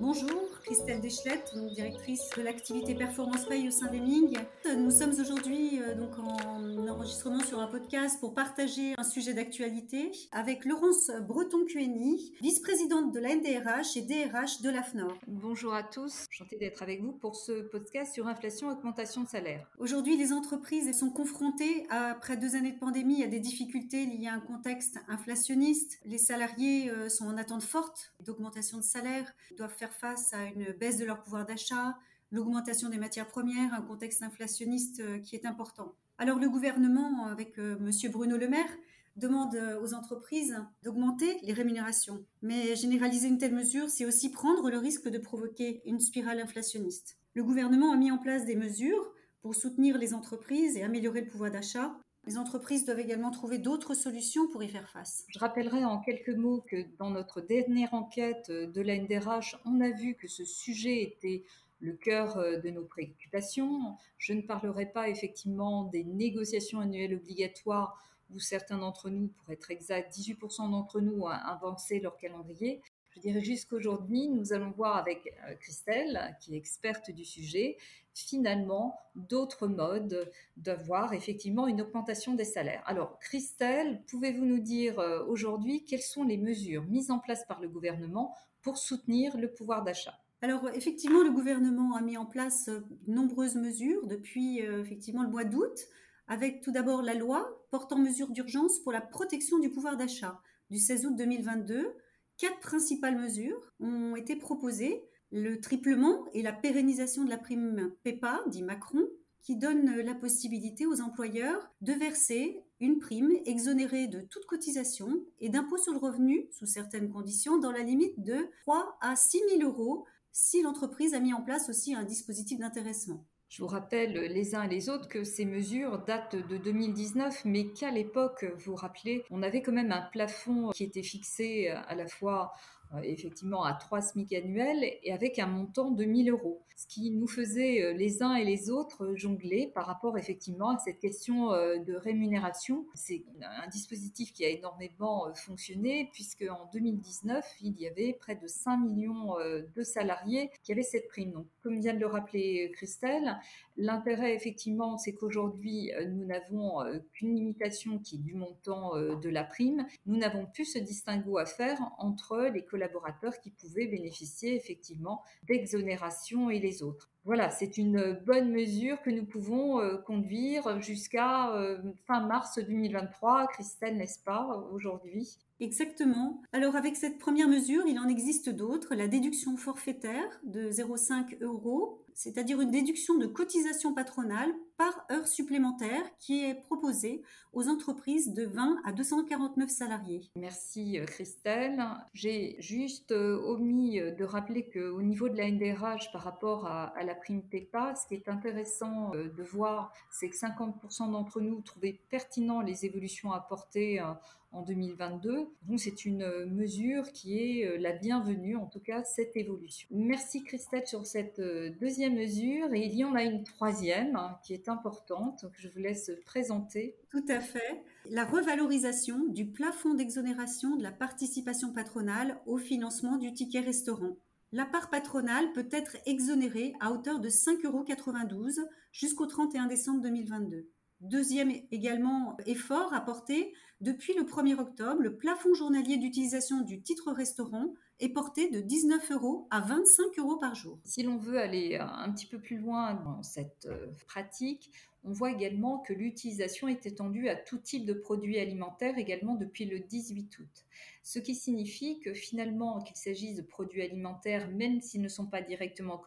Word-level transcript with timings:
Bonjour, 0.00 0.48
Christelle 0.70 1.00
Deschlette, 1.00 1.52
directrice 1.74 2.30
de 2.36 2.42
l'activité 2.42 2.94
Performance 2.94 3.44
Pay 3.46 3.66
au 3.66 3.72
sein 3.72 3.90
d'Eming. 3.90 4.38
Nous 4.78 4.92
sommes 4.92 5.10
aujourd'hui 5.20 5.82
euh, 5.82 5.96
donc 5.96 6.16
en 6.16 6.86
enregistrement 6.86 7.40
sur 7.40 7.58
un 7.58 7.66
podcast 7.66 8.20
pour 8.20 8.34
partager 8.34 8.94
un 8.96 9.02
sujet 9.02 9.34
d'actualité 9.34 10.12
avec 10.30 10.64
Laurence 10.64 11.10
Breton-Cueni, 11.26 12.34
vice-présidente 12.40 13.12
de 13.12 13.18
la 13.18 13.34
NDRH 13.34 13.96
et 13.96 14.02
DRH 14.02 14.60
de 14.62 14.70
l'AFNOR. 14.70 15.18
Bonjour 15.26 15.74
à 15.74 15.82
tous, 15.82 16.26
enchantée 16.30 16.56
d'être 16.56 16.84
avec 16.84 17.02
vous 17.02 17.10
pour 17.10 17.34
ce 17.34 17.62
podcast 17.62 18.14
sur 18.14 18.28
inflation 18.28 18.70
et 18.70 18.74
augmentation 18.74 19.22
de 19.22 19.28
salaire. 19.28 19.68
Aujourd'hui, 19.80 20.16
les 20.16 20.32
entreprises 20.32 20.96
sont 20.96 21.10
confrontées, 21.10 21.84
après 21.90 22.36
deux 22.36 22.54
années 22.54 22.72
de 22.72 22.78
pandémie, 22.78 23.24
à 23.24 23.26
des 23.26 23.40
difficultés 23.40 24.06
liées 24.06 24.28
à 24.28 24.34
un 24.34 24.40
contexte 24.40 25.00
inflationniste. 25.08 25.98
Les 26.04 26.18
salariés 26.18 26.90
euh, 26.90 27.08
sont 27.08 27.26
en 27.26 27.36
attente 27.38 27.64
forte 27.64 28.12
d'augmentation 28.24 28.78
de 28.78 28.84
salaire, 28.84 29.32
doivent 29.56 29.74
faire 29.74 29.92
face 29.92 30.32
à 30.32 30.44
une 30.44 30.59
baisse 30.78 30.96
de 30.96 31.04
leur 31.04 31.22
pouvoir 31.22 31.46
d'achat, 31.46 31.96
l'augmentation 32.30 32.88
des 32.88 32.98
matières 32.98 33.28
premières, 33.28 33.74
un 33.74 33.82
contexte 33.82 34.22
inflationniste 34.22 35.00
euh, 35.00 35.18
qui 35.18 35.36
est 35.36 35.46
important. 35.46 35.94
Alors 36.18 36.38
le 36.38 36.48
gouvernement, 36.48 37.26
avec 37.26 37.58
euh, 37.58 37.76
M. 37.78 37.90
Bruno 38.12 38.36
Le 38.36 38.48
Maire, 38.48 38.70
demande 39.16 39.54
euh, 39.54 39.80
aux 39.80 39.94
entreprises 39.94 40.56
d'augmenter 40.82 41.38
les 41.42 41.52
rémunérations. 41.52 42.24
Mais 42.42 42.76
généraliser 42.76 43.28
une 43.28 43.38
telle 43.38 43.54
mesure, 43.54 43.88
c'est 43.90 44.06
aussi 44.06 44.30
prendre 44.30 44.70
le 44.70 44.78
risque 44.78 45.08
de 45.08 45.18
provoquer 45.18 45.82
une 45.84 46.00
spirale 46.00 46.40
inflationniste. 46.40 47.18
Le 47.34 47.42
gouvernement 47.42 47.92
a 47.92 47.96
mis 47.96 48.10
en 48.10 48.18
place 48.18 48.44
des 48.44 48.56
mesures 48.56 49.12
pour 49.40 49.54
soutenir 49.54 49.98
les 49.98 50.14
entreprises 50.14 50.76
et 50.76 50.82
améliorer 50.82 51.22
le 51.22 51.26
pouvoir 51.26 51.50
d'achat. 51.50 51.96
Les 52.26 52.36
entreprises 52.36 52.84
doivent 52.84 53.00
également 53.00 53.30
trouver 53.30 53.58
d'autres 53.58 53.94
solutions 53.94 54.46
pour 54.48 54.62
y 54.62 54.68
faire 54.68 54.88
face. 54.90 55.24
Je 55.28 55.38
rappellerai 55.38 55.84
en 55.84 56.00
quelques 56.00 56.28
mots 56.28 56.60
que 56.60 56.84
dans 56.98 57.10
notre 57.10 57.40
dernière 57.40 57.94
enquête 57.94 58.50
de 58.50 58.80
la 58.82 58.96
NDRH, 58.96 59.56
on 59.64 59.80
a 59.80 59.90
vu 59.90 60.14
que 60.14 60.28
ce 60.28 60.44
sujet 60.44 61.02
était 61.02 61.44
le 61.80 61.94
cœur 61.94 62.36
euh, 62.36 62.58
de 62.58 62.70
nos 62.70 62.84
préoccupations. 62.84 63.96
Je 64.18 64.34
ne 64.34 64.42
parlerai 64.42 64.86
pas 64.86 65.08
effectivement 65.08 65.84
des 65.84 66.04
négociations 66.04 66.80
annuelles 66.80 67.14
obligatoires 67.14 67.98
où 68.30 68.38
certains 68.38 68.78
d'entre 68.78 69.10
nous, 69.10 69.28
pour 69.28 69.50
être 69.50 69.70
exact, 69.70 70.14
18% 70.14 70.70
d'entre 70.70 71.00
nous 71.00 71.22
ont 71.22 71.26
avancé 71.26 72.00
leur 72.00 72.16
calendrier. 72.16 72.80
Je 73.10 73.20
dirais 73.20 73.42
jusqu'aujourd'hui, 73.42 74.28
nous 74.28 74.52
allons 74.52 74.70
voir 74.70 74.96
avec 74.96 75.34
euh, 75.48 75.54
Christelle, 75.56 76.36
qui 76.40 76.54
est 76.54 76.58
experte 76.58 77.10
du 77.10 77.24
sujet, 77.24 77.76
finalement 78.20 78.98
d'autres 79.14 79.66
modes 79.66 80.30
d'avoir 80.56 81.12
effectivement 81.12 81.66
une 81.66 81.80
augmentation 81.80 82.34
des 82.34 82.44
salaires. 82.44 82.82
Alors, 82.86 83.18
Christelle, 83.18 84.02
pouvez-vous 84.08 84.44
nous 84.44 84.60
dire 84.60 84.98
euh, 84.98 85.24
aujourd'hui 85.26 85.84
quelles 85.84 86.02
sont 86.02 86.24
les 86.24 86.36
mesures 86.36 86.84
mises 86.84 87.10
en 87.10 87.18
place 87.18 87.44
par 87.46 87.60
le 87.60 87.68
gouvernement 87.68 88.34
pour 88.62 88.78
soutenir 88.78 89.36
le 89.36 89.52
pouvoir 89.52 89.82
d'achat? 89.82 90.14
Alors 90.42 90.68
effectivement, 90.70 91.22
le 91.22 91.30
gouvernement 91.30 91.96
a 91.96 92.00
mis 92.00 92.16
en 92.16 92.24
place 92.24 92.66
de 92.66 92.72
euh, 92.72 92.80
nombreuses 93.06 93.56
mesures 93.56 94.06
depuis 94.06 94.58
effectivement 94.58 95.22
le 95.22 95.28
mois 95.28 95.44
d'août, 95.44 95.88
avec 96.28 96.62
tout 96.62 96.70
d'abord 96.70 97.02
la 97.02 97.14
loi 97.14 97.64
portant 97.70 97.98
mesures 97.98 98.30
d'urgence 98.30 98.78
pour 98.78 98.92
la 98.92 99.00
protection 99.00 99.58
du 99.58 99.70
pouvoir 99.70 99.96
d'achat 99.96 100.40
du 100.70 100.78
16 100.78 101.06
août 101.06 101.16
2022 101.16 101.94
Quatre 102.40 102.60
principales 102.60 103.18
mesures 103.18 103.70
ont 103.80 104.16
été 104.16 104.34
proposées. 104.34 105.04
Le 105.32 105.60
triplement 105.60 106.26
et 106.32 106.42
la 106.42 106.52
pérennisation 106.52 107.24
de 107.24 107.30
la 107.30 107.38
prime 107.38 107.92
PEPA, 108.02 108.40
dit 108.48 108.62
Macron, 108.62 109.06
qui 109.42 109.56
donne 109.56 110.00
la 110.00 110.14
possibilité 110.14 110.86
aux 110.86 111.00
employeurs 111.00 111.70
de 111.80 111.92
verser 111.92 112.62
une 112.80 112.98
prime 112.98 113.30
exonérée 113.46 114.06
de 114.06 114.20
toute 114.20 114.46
cotisation 114.46 115.08
et 115.38 115.48
d'impôt 115.48 115.78
sur 115.78 115.92
le 115.92 115.98
revenu, 115.98 116.46
sous 116.50 116.66
certaines 116.66 117.10
conditions, 117.10 117.58
dans 117.58 117.72
la 117.72 117.82
limite 117.82 118.22
de 118.22 118.48
3 118.62 118.98
à 119.00 119.16
6 119.16 119.42
000 119.58 119.62
euros 119.62 120.04
si 120.32 120.62
l'entreprise 120.62 121.14
a 121.14 121.20
mis 121.20 121.32
en 121.32 121.42
place 121.42 121.68
aussi 121.68 121.94
un 121.94 122.04
dispositif 122.04 122.58
d'intéressement. 122.58 123.24
Je 123.48 123.62
vous 123.62 123.68
rappelle 123.68 124.12
les 124.12 124.54
uns 124.54 124.62
et 124.62 124.68
les 124.68 124.88
autres 124.88 125.08
que 125.08 125.24
ces 125.24 125.44
mesures 125.44 126.04
datent 126.04 126.36
de 126.36 126.56
2019, 126.56 127.44
mais 127.44 127.66
qu'à 127.72 127.90
l'époque, 127.90 128.44
vous 128.58 128.72
vous 128.72 128.76
rappelez, 128.76 129.24
on 129.28 129.42
avait 129.42 129.60
quand 129.60 129.72
même 129.72 129.90
un 129.90 130.02
plafond 130.02 130.70
qui 130.70 130.84
était 130.84 131.02
fixé 131.02 131.68
à 131.68 131.96
la 131.96 132.06
fois 132.06 132.52
euh, 132.52 132.79
effectivement 133.02 133.64
à 133.64 133.74
3 133.74 134.00
SMIC 134.00 134.32
annuels 134.34 134.84
et 135.02 135.12
avec 135.12 135.38
un 135.38 135.46
montant 135.46 135.90
de 135.90 136.04
1000 136.04 136.30
euros. 136.30 136.60
Ce 136.80 136.86
qui 136.86 137.10
nous 137.10 137.26
faisait 137.26 137.82
euh, 137.82 137.92
les 137.92 138.22
uns 138.22 138.34
et 138.36 138.44
les 138.44 138.70
autres 138.70 139.12
jongler 139.14 139.70
par 139.74 139.84
rapport 139.84 140.16
effectivement 140.16 140.70
à 140.70 140.78
cette 140.78 140.98
question 140.98 141.52
euh, 141.52 141.76
de 141.78 141.94
rémunération. 141.94 142.86
C'est 142.94 143.22
un 143.42 143.68
dispositif 143.68 144.32
qui 144.32 144.46
a 144.46 144.48
énormément 144.48 145.32
fonctionné 145.34 146.08
puisque 146.12 146.42
en 146.50 146.70
2019, 146.72 147.44
il 147.60 147.78
y 147.78 147.86
avait 147.86 148.14
près 148.14 148.34
de 148.34 148.46
5 148.46 148.78
millions 148.78 149.34
de 149.76 149.82
salariés 149.82 150.50
qui 150.62 150.72
avaient 150.72 150.82
cette 150.82 151.08
prime. 151.08 151.32
Donc, 151.32 151.46
comme 151.62 151.78
vient 151.80 151.92
de 151.92 151.98
le 151.98 152.06
rappeler 152.06 152.70
Christelle, 152.72 153.38
l'intérêt 153.76 154.34
effectivement, 154.34 154.96
c'est 154.96 155.12
qu'aujourd'hui, 155.12 155.92
nous 156.08 156.24
n'avons 156.24 156.78
qu'une 157.12 157.34
limitation 157.34 157.98
qui 157.98 158.16
est 158.16 158.18
du 158.18 158.34
montant 158.34 158.96
de 158.96 159.28
la 159.28 159.44
prime. 159.44 159.86
Nous 160.06 160.16
n'avons 160.16 160.46
plus 160.46 160.64
ce 160.64 160.78
distinguo 160.78 161.38
à 161.38 161.46
faire 161.46 161.78
entre 161.98 162.50
les 162.52 162.64
collaborateurs 162.80 163.38
qui 163.40 163.50
pouvaient 163.50 163.86
bénéficier 163.86 164.56
effectivement 164.56 165.22
d'exonération 165.46 166.48
et 166.48 166.58
les 166.58 166.82
autres. 166.82 167.10
Voilà, 167.24 167.50
c'est 167.50 167.76
une 167.76 168.18
bonne 168.24 168.50
mesure 168.50 169.02
que 169.02 169.10
nous 169.10 169.26
pouvons 169.26 169.78
euh, 169.78 169.98
conduire 169.98 170.80
jusqu'à 170.80 171.54
euh, 171.54 171.78
fin 172.06 172.26
mars 172.26 172.58
2023, 172.58 173.48
Christelle, 173.48 173.98
n'est-ce 173.98 174.24
pas, 174.24 174.66
aujourd'hui? 174.72 175.36
Exactement. 175.60 176.40
Alors 176.54 176.74
avec 176.74 176.96
cette 176.96 177.18
première 177.18 177.48
mesure, 177.48 177.84
il 177.86 177.98
en 177.98 178.08
existe 178.08 178.48
d'autres. 178.48 178.94
La 178.94 179.08
déduction 179.08 179.58
forfaitaire 179.58 180.40
de 180.44 180.70
0,5 180.70 181.42
euros, 181.42 182.02
c'est-à-dire 182.14 182.62
une 182.62 182.70
déduction 182.70 183.18
de 183.18 183.26
cotisation 183.26 183.92
patronale 183.92 184.50
par 184.80 185.04
heure 185.12 185.28
supplémentaire 185.28 186.02
qui 186.18 186.42
est 186.42 186.54
proposée 186.54 187.20
aux 187.52 187.68
entreprises 187.68 188.32
de 188.32 188.46
20 188.46 188.80
à 188.86 188.92
249 188.92 189.68
salariés. 189.68 190.30
Merci 190.36 190.98
euh, 190.98 191.04
Christelle. 191.04 191.84
J'ai 192.14 192.56
juste 192.60 193.12
omis 193.12 194.00
de 194.00 194.24
rappeler 194.24 194.70
qu'au 194.70 195.02
niveau 195.02 195.28
de 195.28 195.36
la 195.36 195.50
NDRH 195.50 196.10
par 196.12 196.22
rapport 196.22 196.66
à, 196.66 196.94
la 197.04 197.14
prime 197.14 197.42
PEPA, 197.42 197.94
ce 197.94 198.06
qui 198.06 198.14
est 198.14 198.28
intéressant 198.28 199.12
euh, 199.14 199.28
de 199.28 199.42
voir, 199.42 199.92
c'est 200.10 200.28
que 200.28 200.36
50% 200.36 201.10
d'entre 201.10 201.40
nous 201.40 201.60
trouvaient 201.60 202.00
pertinent 202.08 202.60
les 202.60 202.86
évolutions 202.86 203.32
apportées 203.32 204.00
euh, 204.00 204.06
en 204.52 204.62
2022. 204.62 205.48
Donc 205.62 205.80
c'est 205.80 206.04
une 206.04 206.22
euh, 206.22 206.46
mesure 206.46 207.12
qui 207.12 207.38
est 207.38 207.78
la 207.78 207.92
bienvenue, 207.92 208.56
en 208.56 208.66
tout 208.66 208.80
cas 208.80 209.04
cette 209.04 209.36
évolution. 209.36 209.88
Merci 209.90 210.42
Christelle 210.42 210.86
sur 210.86 211.06
cette 211.06 211.40
deuxième 211.40 212.14
mesure 212.14 212.72
et 212.72 212.84
il 212.86 212.94
y 212.94 213.04
en 213.04 213.14
a 213.14 213.22
une 213.22 213.44
troisième 213.44 214.16
hein, 214.16 214.38
qui 214.42 214.54
est 214.54 214.68
importante, 214.70 215.44
que 215.52 215.60
je 215.60 215.68
vous 215.68 215.78
laisse 215.78 216.10
présenter. 216.24 216.96
Tout 217.10 217.24
à 217.28 217.40
fait. 217.40 217.84
La 218.08 218.24
revalorisation 218.24 219.26
du 219.28 219.46
plafond 219.46 219.94
d'exonération 219.94 220.76
de 220.76 220.82
la 220.82 220.92
participation 220.92 221.72
patronale 221.72 222.40
au 222.46 222.56
financement 222.56 223.16
du 223.16 223.32
ticket 223.32 223.60
restaurant. 223.60 224.16
La 224.52 224.66
part 224.66 224.90
patronale 224.90 225.52
peut 225.52 225.68
être 225.70 225.96
exonérée 226.06 226.72
à 226.80 226.92
hauteur 226.92 227.20
de 227.20 227.28
5,92 227.28 228.58
euros 228.58 228.68
jusqu'au 228.92 229.26
31 229.26 229.66
décembre 229.66 230.00
2022. 230.00 230.68
Deuxième 231.00 231.50
également 231.70 232.36
effort 232.44 232.92
apporté, 232.92 233.54
depuis 233.80 234.12
le 234.12 234.24
1er 234.24 234.58
octobre, 234.58 235.00
le 235.00 235.16
plafond 235.16 235.54
journalier 235.54 235.96
d'utilisation 235.96 236.60
du 236.60 236.82
titre 236.82 237.10
restaurant 237.12 237.72
est 238.00 238.10
porté 238.10 238.50
de 238.50 238.60
19 238.60 239.10
euros 239.12 239.46
à 239.50 239.60
25 239.60 240.18
euros 240.18 240.36
par 240.36 240.54
jour. 240.54 240.78
Si 240.84 241.02
l'on 241.02 241.16
veut 241.16 241.38
aller 241.38 241.76
un 241.76 242.12
petit 242.12 242.26
peu 242.26 242.38
plus 242.38 242.58
loin 242.58 242.94
dans 242.94 243.22
cette 243.22 243.66
euh, 243.66 243.86
pratique, 244.06 244.70
on 245.02 245.12
voit 245.12 245.30
également 245.30 245.78
que 245.78 245.94
l'utilisation 245.94 246.68
est 246.68 246.84
étendue 246.84 247.28
à 247.30 247.36
tout 247.36 247.56
type 247.56 247.86
de 247.86 247.94
produits 247.94 248.38
alimentaires 248.38 248.98
également 248.98 249.34
depuis 249.34 249.64
le 249.64 249.80
18 249.80 250.38
août. 250.38 250.66
Ce 251.02 251.18
qui 251.18 251.34
signifie 251.34 251.98
que 252.00 252.12
finalement, 252.12 252.82
qu'il 252.82 252.96
s'agisse 252.96 253.34
de 253.34 253.42
produits 253.42 253.82
alimentaires, 253.82 254.48
même 254.50 254.80
s'ils 254.80 255.00
ne 255.00 255.08
sont 255.08 255.26
pas 255.26 255.40
directement 255.40 256.00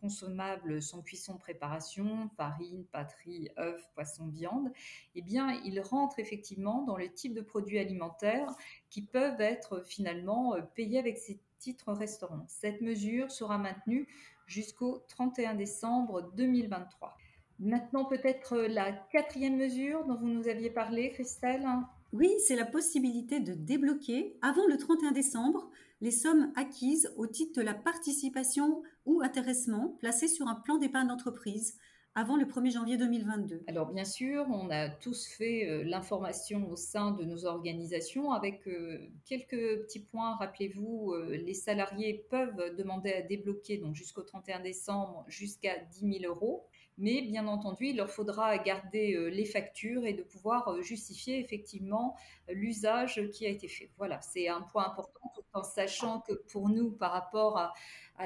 consommables 0.00 0.82
sans 0.82 1.00
cuisson, 1.00 1.38
préparation, 1.38 2.28
farine, 2.36 2.84
pâterie, 2.92 3.48
œufs, 3.58 3.88
poisson, 3.94 4.28
viande, 4.28 4.70
eh 5.14 5.22
bien, 5.22 5.60
ils 5.64 5.80
rentrent 5.80 6.18
effectivement 6.18 6.82
dans 6.82 6.96
le 6.96 7.10
type 7.10 7.32
de 7.32 7.40
produits 7.40 7.78
alimentaires 7.78 8.54
qui 8.90 9.02
peuvent 9.02 9.40
être 9.40 9.80
finalement 9.80 10.54
euh, 10.54 10.60
payés 10.60 10.98
avec 10.98 11.16
ces 11.16 11.40
titres 11.58 11.92
restaurants. 11.92 12.44
Cette 12.48 12.82
mesure 12.82 13.30
sera 13.30 13.56
maintenue 13.56 14.06
jusqu'au 14.46 15.04
31 15.08 15.54
décembre 15.54 16.30
2023. 16.34 17.16
Maintenant, 17.60 18.04
peut-être 18.04 18.56
euh, 18.56 18.68
la 18.68 18.92
quatrième 18.92 19.56
mesure 19.56 20.04
dont 20.04 20.16
vous 20.16 20.28
nous 20.28 20.48
aviez 20.48 20.70
parlé, 20.70 21.10
Christelle? 21.10 21.66
Oui, 22.12 22.32
c'est 22.38 22.56
la 22.56 22.64
possibilité 22.64 23.38
de 23.38 23.52
débloquer 23.52 24.38
avant 24.40 24.66
le 24.66 24.78
31 24.78 25.12
décembre 25.12 25.70
les 26.00 26.10
sommes 26.10 26.52
acquises 26.56 27.12
au 27.16 27.26
titre 27.26 27.60
de 27.60 27.64
la 27.64 27.74
participation 27.74 28.82
ou 29.04 29.20
intéressement 29.20 29.96
placées 29.98 30.28
sur 30.28 30.48
un 30.48 30.54
plan 30.54 30.78
d'épargne 30.78 31.08
d'entreprise 31.08 31.76
avant 32.14 32.36
le 32.36 32.46
1er 32.46 32.72
janvier 32.72 32.96
2022 32.96 33.62
Alors 33.66 33.92
bien 33.92 34.04
sûr, 34.04 34.46
on 34.48 34.70
a 34.70 34.88
tous 34.88 35.26
fait 35.26 35.68
euh, 35.68 35.84
l'information 35.84 36.70
au 36.70 36.76
sein 36.76 37.12
de 37.12 37.24
nos 37.24 37.44
organisations 37.44 38.32
avec 38.32 38.66
euh, 38.66 38.98
quelques 39.26 39.82
petits 39.82 40.00
points. 40.00 40.34
Rappelez-vous, 40.36 41.12
euh, 41.12 41.36
les 41.36 41.54
salariés 41.54 42.24
peuvent 42.30 42.74
demander 42.76 43.12
à 43.12 43.20
débloquer 43.20 43.82
jusqu'au 43.92 44.22
31 44.22 44.60
décembre 44.60 45.24
jusqu'à 45.28 45.78
10 45.78 46.20
000 46.20 46.32
euros. 46.32 46.66
Mais 46.98 47.22
bien 47.22 47.46
entendu, 47.46 47.86
il 47.86 47.96
leur 47.96 48.10
faudra 48.10 48.58
garder 48.58 49.30
les 49.30 49.44
factures 49.44 50.04
et 50.04 50.12
de 50.12 50.22
pouvoir 50.22 50.82
justifier 50.82 51.38
effectivement 51.38 52.16
l'usage 52.48 53.22
qui 53.32 53.46
a 53.46 53.48
été 53.48 53.68
fait. 53.68 53.90
Voilà, 53.96 54.20
c'est 54.20 54.48
un 54.48 54.62
point 54.62 54.86
important 54.86 55.32
tout 55.34 55.42
en 55.52 55.62
sachant 55.62 56.20
que 56.20 56.32
pour 56.50 56.68
nous, 56.68 56.90
par 56.90 57.12
rapport 57.12 57.58
à, 57.58 57.72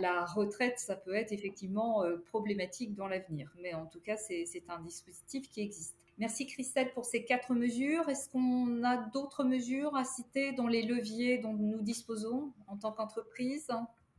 la 0.00 0.24
retraite, 0.24 0.78
ça 0.78 0.96
peut 0.96 1.14
être 1.14 1.32
effectivement 1.32 2.02
euh, 2.02 2.16
problématique 2.16 2.94
dans 2.94 3.08
l'avenir. 3.08 3.52
Mais 3.60 3.74
en 3.74 3.84
tout 3.84 4.00
cas, 4.00 4.16
c'est 4.16 4.46
un 4.68 4.80
dispositif 4.80 5.50
qui 5.50 5.60
existe. 5.60 5.96
Merci 6.18 6.46
Christelle 6.46 6.92
pour 6.92 7.04
ces 7.04 7.24
quatre 7.24 7.54
mesures. 7.54 8.08
Est-ce 8.08 8.28
qu'on 8.28 8.84
a 8.84 8.96
d'autres 8.96 9.44
mesures 9.44 9.94
à 9.96 10.04
citer 10.04 10.52
dans 10.52 10.66
les 10.66 10.82
leviers 10.82 11.38
dont 11.38 11.52
nous 11.52 11.82
disposons 11.82 12.52
en 12.68 12.76
tant 12.76 12.92
qu'entreprise? 12.92 13.70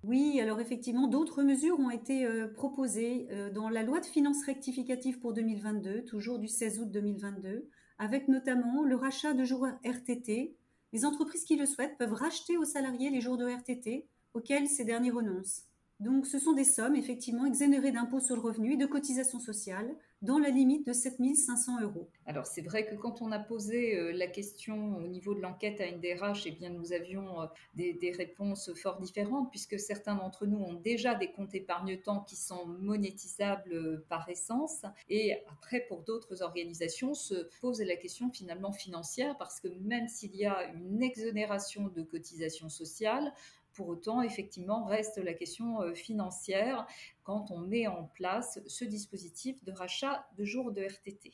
Oui, 0.04 0.42
alors 0.42 0.60
effectivement, 0.60 1.08
d'autres 1.08 1.44
mesures 1.44 1.80
ont 1.80 1.90
été 1.90 2.26
euh, 2.26 2.48
proposées 2.48 3.28
euh, 3.32 3.50
dans 3.50 3.70
la 3.70 3.84
loi 3.84 4.02
de 4.02 4.06
finances 4.06 4.44
rectificative 4.46 5.20
pour 5.20 5.34
2022, 5.34 6.04
toujours 6.04 6.40
du 6.40 6.50
16 6.50 6.80
août 6.80 6.92
2022, 6.92 7.70
avec 8.00 8.28
notamment 8.28 8.84
le 8.84 8.98
rachat 8.98 9.34
de 9.34 9.46
jours 9.46 9.66
RTT. 9.86 10.58
Les 10.92 11.06
entreprises 11.06 11.46
qui 11.46 11.56
le 11.56 11.66
souhaitent 11.66 11.98
peuvent 11.98 12.14
racheter 12.14 12.58
aux 12.58 12.66
salariés 12.66 13.12
les 13.12 13.22
jours 13.22 13.38
de 13.38 13.48
RTT 13.48 14.06
auxquels 14.34 14.68
ces 14.68 14.84
derniers 14.84 15.10
renoncent. 15.12 15.64
Donc 16.02 16.26
ce 16.26 16.38
sont 16.38 16.52
des 16.52 16.66
sommes 16.66 16.98
effectivement 16.98 17.46
exonérées 17.46 17.92
d'impôts 17.92 18.20
sur 18.20 18.36
le 18.36 18.42
revenu 18.42 18.74
et 18.74 18.78
de 18.78 18.86
cotisations 18.86 19.40
sociales 19.40 19.96
dans 20.24 20.40
la 20.40 20.50
limite 20.50 20.88
de 20.88 20.94
7 20.94 21.18
500 21.36 21.82
euros. 21.82 22.10
Alors 22.26 22.46
c'est 22.46 22.62
vrai 22.62 22.86
que 22.86 22.96
quand 22.96 23.22
on 23.22 23.32
a 23.34 23.40
posé 23.40 23.98
euh, 23.98 24.14
la 24.14 24.28
question 24.28 24.98
au 24.98 25.08
niveau 25.08 25.36
de 25.36 25.42
l'enquête 25.42 25.82
à 25.82 25.92
NDRH, 25.92 26.44
eh 26.46 26.52
bien 26.52 26.70
nous 26.70 26.94
avions 26.94 27.42
euh, 27.42 27.46
des, 27.76 27.94
des, 27.94 28.12
réponses 28.12 28.74
fort 28.74 29.00
différentes 29.00 29.50
puisque 29.52 29.78
certains 29.78 30.16
d'entre 30.16 30.46
nous 30.46 30.60
ont 30.60 30.74
déjà 30.74 31.14
des 31.14 31.32
comptes 31.32 31.54
épargne-temps 31.54 32.22
qui 32.22 32.38
sont 32.38 32.66
monétisables 32.66 33.74
euh, 33.74 34.06
par 34.08 34.30
essence 34.30 34.86
et 35.10 35.34
après 35.52 35.82
pour 35.82 36.04
d'autres 36.04 36.42
organisations 36.42 37.14
se 37.14 37.50
pose 37.60 37.82
la 37.82 37.98
question 37.98 38.32
finalement 38.32 38.72
financière 38.72 39.38
parce 39.38 39.60
que 39.60 39.68
même 39.82 40.08
s'il 40.08 40.36
y 40.38 40.46
a 40.46 40.72
une 40.74 41.04
exonération 41.04 41.90
de 41.90 42.02
cotisations 42.02 42.70
sociales, 42.70 43.34
pour 43.74 43.88
autant, 43.88 44.22
effectivement, 44.22 44.86
reste 44.86 45.18
la 45.18 45.34
question 45.34 45.82
euh, 45.82 45.94
financière 45.94 46.88
quand 47.24 47.52
on 47.52 47.60
met 47.60 47.88
en 47.88 48.06
place 48.06 48.60
ce 48.68 48.86
dispositif 48.86 49.64
de 49.64 49.72
rachat 49.72 50.28
de 50.38 50.46
jours 50.46 50.72
de 50.72 50.82
RTT. 50.82 51.32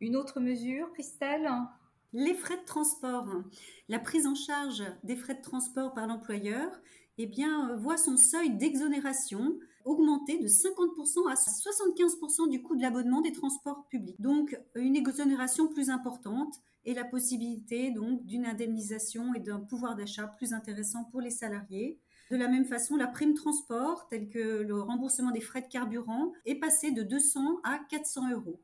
Une 0.00 0.16
autre 0.16 0.40
mesure, 0.40 0.92
Christelle? 0.92 1.48
Les 2.12 2.34
frais 2.34 2.58
de 2.58 2.64
transport. 2.64 3.28
La 3.88 3.98
prise 3.98 4.26
en 4.26 4.34
charge 4.34 4.82
des 5.02 5.16
frais 5.16 5.34
de 5.34 5.42
transport 5.42 5.94
par 5.94 6.06
l'employeur 6.06 6.70
eh 7.18 7.26
bien, 7.26 7.76
voit 7.76 7.96
son 7.98 8.16
seuil 8.16 8.56
d'exonération 8.56 9.58
augmenter 9.84 10.38
de 10.38 10.48
50% 10.48 11.30
à 11.30 11.34
75% 11.34 12.48
du 12.48 12.62
coût 12.62 12.76
de 12.76 12.82
l'abonnement 12.82 13.20
des 13.20 13.32
transports 13.32 13.86
publics. 13.88 14.20
Donc, 14.20 14.58
une 14.74 14.96
exonération 14.96 15.68
plus 15.68 15.90
importante 15.90 16.54
et 16.84 16.94
la 16.94 17.04
possibilité 17.04 17.90
donc 17.90 18.24
d'une 18.26 18.46
indemnisation 18.46 19.34
et 19.34 19.40
d'un 19.40 19.60
pouvoir 19.60 19.94
d'achat 19.94 20.26
plus 20.26 20.52
intéressant 20.52 21.04
pour 21.04 21.20
les 21.20 21.30
salariés. 21.30 21.98
De 22.30 22.36
la 22.36 22.48
même 22.48 22.64
façon, 22.64 22.96
la 22.96 23.06
prime 23.06 23.34
transport, 23.34 24.08
telle 24.08 24.28
que 24.28 24.62
le 24.62 24.80
remboursement 24.80 25.30
des 25.30 25.40
frais 25.40 25.62
de 25.62 25.68
carburant, 25.68 26.32
est 26.46 26.54
passée 26.54 26.90
de 26.90 27.02
200 27.02 27.60
à 27.62 27.78
400 27.90 28.30
euros. 28.30 28.60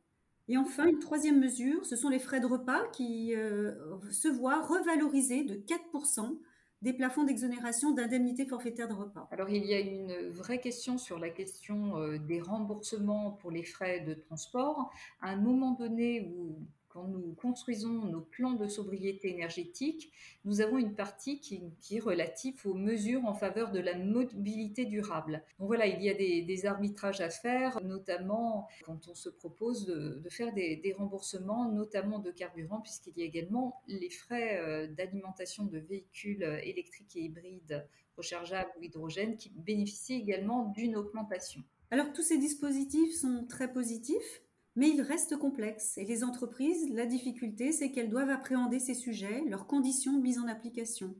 Et 0.49 0.57
enfin, 0.57 0.87
une 0.87 0.99
troisième 0.99 1.39
mesure, 1.39 1.85
ce 1.85 1.95
sont 1.95 2.09
les 2.09 2.19
frais 2.19 2.41
de 2.41 2.47
repas 2.47 2.87
qui 2.93 3.35
euh, 3.37 3.73
se 4.11 4.29
voient 4.29 4.63
revalorisés 4.63 5.45
de 5.45 5.55
4% 5.55 6.39
des 6.83 6.93
plafonds 6.93 7.25
d'exonération 7.25 7.93
d'indemnités 7.93 8.47
forfaitaires 8.47 8.89
de 8.89 8.95
repas. 8.95 9.29
Alors 9.31 9.49
il 9.51 9.65
y 9.65 9.75
a 9.75 9.81
une 9.81 10.31
vraie 10.31 10.61
question 10.61 10.97
sur 10.97 11.19
la 11.19 11.31
question 11.31 11.97
euh, 11.99 12.19
des 12.19 12.41
remboursements 12.41 13.33
pour 13.33 13.51
les 13.51 13.65
frais 13.65 14.01
de 14.01 14.15
transport. 14.15 14.91
À 15.21 15.31
un 15.31 15.37
moment 15.37 15.73
donné 15.73 16.33
où 16.37 16.57
quand 16.99 17.07
nous 17.07 17.35
construisons 17.35 18.07
nos 18.07 18.23
plans 18.23 18.55
de 18.55 18.67
sobriété 18.67 19.31
énergétique, 19.31 20.13
nous 20.45 20.61
avons 20.61 20.79
une 20.79 20.95
partie 20.95 21.39
qui, 21.39 21.63
est 21.93 22.01
relative 22.01 22.67
aux 22.67 22.75
mesures 22.75 23.25
en 23.25 23.35
faveur 23.35 23.71
de 23.71 23.79
la 23.79 23.97
mobilité 23.97 24.85
durable. 24.85 25.45
Donc 25.59 25.69
voilà, 25.69 25.87
il 25.87 26.03
y 26.03 26.11
a 26.11 26.15
des, 26.15 26.67
arbitrages 26.67 27.21
à 27.21 27.31
faire, 27.31 27.81
notamment 27.85 28.69
quand 28.85 29.07
on 29.09 29.15
se 29.15 29.29
propose 29.29 29.87
de, 29.87 30.29
faire 30.29 30.53
des, 30.53 30.95
remboursements, 30.99 31.71
notamment 31.71 32.19
de 32.19 32.33
carburant, 32.33 32.81
puisqu'il 32.81 33.17
y 33.17 33.23
a 33.23 33.27
également 33.27 33.81
les 33.87 34.11
frais 34.11 34.59
euh, 34.59 34.89
d'alimentation 34.89 35.65
de 35.65 35.79
véhicules 35.79 36.43
électriques 36.65 37.15
et 37.15 37.21
hybrides 37.21 37.87
rechargeables 38.17 38.71
ou 38.81 38.83
hydrogène 38.83 39.37
qui 39.37 39.51
bénéficient 39.51 40.15
également 40.15 40.65
d'une 40.71 40.97
augmentation. 40.97 41.63
Alors 41.93 42.13
tous 42.13 42.23
ces 42.23 42.39
dispositifs 42.39 43.15
sont 43.15 43.47
très 43.49 43.73
positifs, 43.73 44.43
mais 44.79 44.91
il 44.91 45.03
reste 45.03 45.37
complexe 45.37 45.99
et 45.99 46.05
les 46.05 46.23
entreprises, 46.23 46.89
la 46.91 47.05
difficulté, 47.05 47.73
c'est 47.73 47.91
qu'elles 47.91 48.11
doivent 48.11 48.31
appréhender 48.31 48.79
ces 48.79 48.95
sujets, 48.95 49.43
leurs 49.49 49.67
conditions 49.67 50.13
de 50.13 50.23
mise 50.23 50.39
en 50.39 50.47
application. 50.47 51.17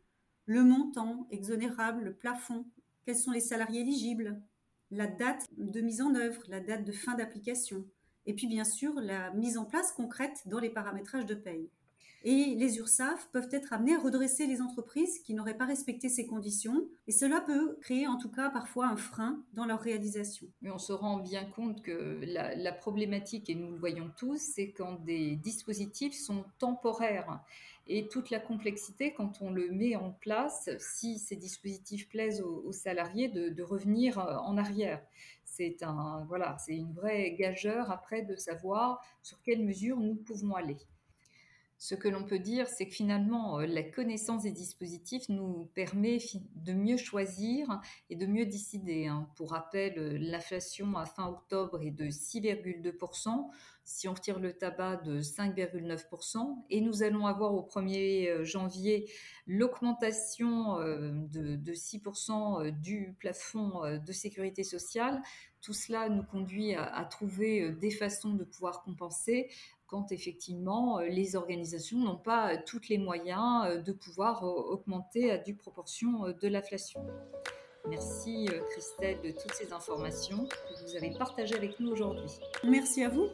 Le 0.47 0.63
montant 0.63 1.27
exonérable, 1.33 2.05
le 2.05 2.15
plafond, 2.15 2.67
quels 3.05 3.17
sont 3.17 3.33
les 3.33 3.41
salariés 3.41 3.81
éligibles, 3.81 4.41
la 4.93 5.09
date 5.09 5.45
de 5.57 5.81
mise 5.81 6.01
en 6.01 6.15
œuvre, 6.15 6.41
la 6.47 6.61
date 6.61 6.85
de 6.85 6.93
fin 6.93 7.17
d'application, 7.17 7.85
et 8.27 8.33
puis 8.33 8.47
bien 8.47 8.63
sûr 8.63 8.95
la 9.01 9.33
mise 9.33 9.59
en 9.59 9.65
place 9.65 9.91
concrète 9.91 10.41
dans 10.47 10.61
les 10.61 10.71
paramétrages 10.71 11.27
de 11.27 11.35
paye. 11.35 11.69
Et 12.25 12.57
les 12.57 12.79
URSAF 12.79 13.29
peuvent 13.31 13.49
être 13.53 13.73
amenés 13.73 13.95
à 13.95 14.01
redresser 14.01 14.47
les 14.47 14.61
entreprises 14.61 15.21
qui 15.21 15.35
n'auraient 15.35 15.57
pas 15.57 15.67
respecté 15.67 16.09
ces 16.09 16.27
conditions. 16.27 16.89
Et 17.07 17.13
cela 17.13 17.41
peut 17.41 17.77
créer 17.81 18.09
en 18.09 18.17
tout 18.17 18.31
cas 18.31 18.51
parfois 18.51 18.89
un 18.89 18.97
frein 18.97 19.45
dans 19.53 19.65
leur 19.65 19.81
réalisation. 19.81 20.49
Mais 20.61 20.71
on 20.71 20.79
se 20.79 20.93
rend 20.93 21.19
bien 21.19 21.45
compte 21.45 21.81
que 21.83 22.21
la, 22.25 22.73
problématique, 22.73 23.49
et 23.49 23.55
nous 23.55 23.71
le 23.71 23.79
voyons 23.79 24.11
tous, 24.17 24.39
c'est 24.39 24.73
quand 24.73 24.95
des 25.05 25.37
dispositifs 25.37 26.15
sont 26.15 26.45
temporaires. 26.59 27.41
Et 27.87 28.09
toute 28.09 28.31
la 28.31 28.41
complexité 28.41 29.15
quand 29.15 29.41
on 29.41 29.51
le 29.51 29.71
met 29.71 29.97
en 29.97 30.11
place, 30.11 30.69
si 30.79 31.19
ces 31.19 31.37
dispositifs 31.37 32.09
plaisent 32.09 32.43
aux, 32.43 32.73
salariés, 32.73 33.29
de, 33.29 33.49
de, 33.49 33.63
revenir 33.63 34.19
euh, 34.19 34.37
en 34.39 34.59
arrière. 34.59 35.01
C'est 35.45 35.83
un, 35.83 36.25
voilà, 36.29 36.57
une 36.69 36.93
vraie 36.93 37.31
gageure 37.33 37.91
après 37.91 38.23
de 38.23 38.37
savoir 38.37 39.01
sur 39.23 39.41
quelles 39.41 39.65
mesures 39.65 39.99
nous 39.99 40.17
pouvons 40.17 40.55
aller. 40.55 40.77
Ce 41.81 41.95
que 41.95 42.09
l'on 42.09 42.25
peut 42.25 42.41
dire, 42.41 42.67
c'est 42.67 42.89
que 42.89 42.95
finalement, 42.95 43.61
euh, 43.61 43.67
la 43.67 43.85
connaissance 43.85 44.43
des 44.43 44.51
dispositifs 44.51 45.29
nous 45.29 45.71
permet 45.75 46.19
de 46.57 46.73
mieux 46.73 46.97
choisir 46.97 47.81
et 48.11 48.17
de 48.17 48.27
mieux 48.27 48.47
décider. 48.47 49.07
Hein. 49.07 49.31
Pour 49.37 49.53
rappel, 49.53 49.97
euh, 49.97 50.19
l'inflation 50.21 50.97
à 50.97 51.07
fin 51.07 51.29
octobre 51.29 51.81
est 51.81 51.93
de 51.93 52.11
6,2%, 52.11 53.49
si 53.85 54.09
on 54.09 54.15
retire 54.15 54.41
le 54.41 54.55
tabac 54.55 54.97
de 54.97 55.21
5,9%, 55.21 56.65
et 56.69 56.81
nous 56.81 57.05
allons 57.05 57.29
avoir 57.29 57.55
au 57.55 57.63
1er 57.63 58.29
euh, 58.29 58.45
janvier 58.45 59.09
l'augmentation 59.47 60.79
de, 60.79 61.73
6% 61.73 62.73
du 62.73 63.15
plafond 63.21 63.99
de 64.05 64.13
sécurité 64.13 64.65
sociale. 64.65 65.23
Tout 65.61 65.73
cela 65.73 66.09
nous 66.09 66.23
conduit 66.23 66.75
à 66.75 67.05
trouver 67.05 67.73
des 67.73 67.91
façons 67.91 68.35
de 68.35 68.45
pouvoir 68.45 68.83
compenser 68.83 69.49
quand 69.89 70.13
effectivement 70.13 71.01
euh, 71.01 71.07
les 71.07 71.35
organisations 71.35 71.99
n'ont 71.99 72.19
pas 72.19 72.53
euh, 72.53 72.59
tous 72.65 72.89
les 72.89 72.99
moyens 72.99 73.67
euh, 73.67 73.79
de 73.79 73.93
pouvoir 73.93 74.45
augmenter 74.45 75.33
à 75.33 75.39
due 75.39 75.57
proportion 75.57 76.29
de 76.29 76.49
l'inflation. 76.49 77.05
Merci 77.89 78.49
Christelle 78.71 79.19
de 79.23 79.31
toutes 79.31 79.55
ces 79.55 79.73
informations 79.73 80.47
que 80.47 80.85
vous 80.85 80.97
avez 80.97 81.11
partagées 81.17 81.57
avec 81.57 81.81
nous 81.81 81.91
aujourd'hui. 81.91 82.29
Merci 82.63 83.03
à 83.03 83.09
vous. 83.09 83.29